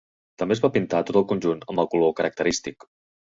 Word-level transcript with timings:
També 0.43 0.55
es 0.57 0.61
va 0.63 0.69
pintar 0.77 1.01
tot 1.09 1.19
el 1.19 1.27
conjunt 1.33 1.61
amb 1.73 1.83
el 1.85 1.91
color 1.93 2.17
característic. 2.21 2.89